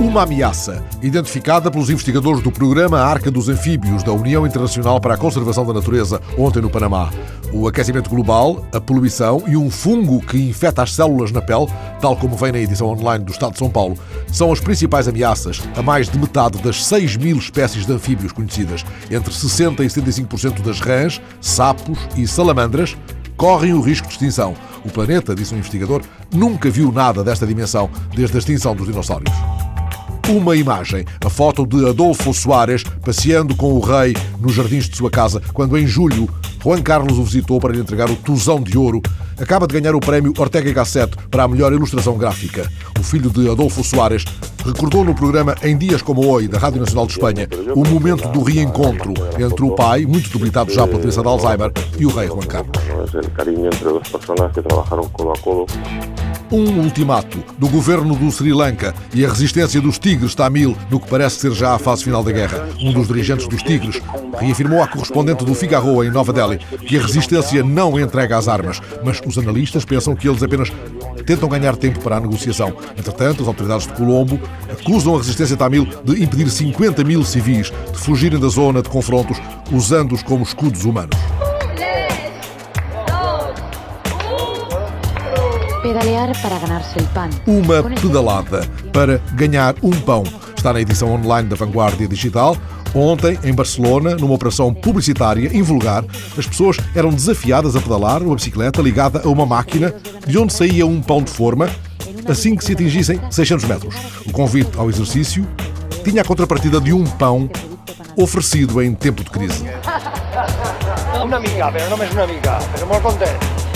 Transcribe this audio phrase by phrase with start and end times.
[0.00, 5.16] Uma ameaça, identificada pelos investigadores do programa Arca dos Anfíbios da União Internacional para a
[5.16, 7.10] Conservação da Natureza, ontem no Panamá.
[7.52, 11.66] O aquecimento global, a poluição e um fungo que infeta as células na pele,
[12.00, 13.98] tal como vem na edição online do Estado de São Paulo,
[14.32, 18.86] são as principais ameaças a mais de metade das 6 mil espécies de anfíbios conhecidas.
[19.10, 22.96] Entre 60% e 75% das rãs, sapos e salamandras
[23.36, 24.54] correm o risco de extinção.
[24.84, 26.02] O planeta, disse um investigador,
[26.32, 29.32] nunca viu nada desta dimensão desde a extinção dos dinossauros
[30.28, 35.10] uma imagem, a foto de Adolfo Soares passeando com o rei nos jardins de sua
[35.10, 36.28] casa, quando em julho
[36.62, 39.00] Juan Carlos o visitou para lhe entregar o Tuzão de Ouro.
[39.40, 42.70] Acaba de ganhar o prémio Ortega y Gasset para a melhor ilustração gráfica.
[42.98, 44.24] O filho de Adolfo Soares
[44.66, 48.42] recordou no programa Em Dias Como Hoje, da Rádio Nacional de Espanha, o momento do
[48.42, 52.46] reencontro entre o pai, muito debilitado já pela doença de Alzheimer, e o rei Juan
[52.46, 52.72] Carlos.
[56.50, 61.06] Um ultimato do governo do Sri Lanka e a resistência dos Tigres Tamil no que
[61.06, 62.66] parece ser já a fase final da guerra.
[62.80, 64.00] Um dos dirigentes dos Tigres
[64.38, 68.80] reafirmou à correspondente do Figaro em Nova Delhi que a resistência não entrega as armas,
[69.04, 70.72] mas os analistas pensam que eles apenas
[71.26, 72.74] tentam ganhar tempo para a negociação.
[72.96, 74.40] Entretanto, as autoridades de Colombo
[74.72, 79.36] acusam a resistência tamil de impedir 50 mil civis de fugirem da zona de confrontos
[79.70, 81.18] usando-os como escudos humanos.
[85.88, 87.30] Pedalear para ganhar-se o pão.
[87.46, 88.60] Uma pedalada
[88.92, 90.22] para ganhar um pão.
[90.54, 92.58] Está na edição online da Vanguardia Digital.
[92.94, 96.04] Ontem, em Barcelona, numa operação publicitária invulgar,
[96.36, 99.94] as pessoas eram desafiadas a pedalar uma bicicleta ligada a uma máquina
[100.26, 101.70] de onde saía um pão de forma
[102.28, 103.94] assim que se atingissem 600 metros.
[104.26, 105.48] O convite ao exercício
[106.04, 107.48] tinha a contrapartida de um pão
[108.14, 109.64] oferecido em tempo de crise.
[111.14, 113.67] Uma amiga, mas não é uma amiga, mas muito contente.